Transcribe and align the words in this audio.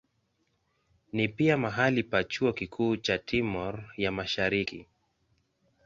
Ni 1.13 1.25
pia 1.27 1.55
mahali 1.63 2.03
pa 2.03 2.23
chuo 2.23 2.53
kikuu 2.53 2.97
cha 2.97 3.17
Timor 3.17 3.83
ya 3.97 4.11
Mashariki. 4.11 4.87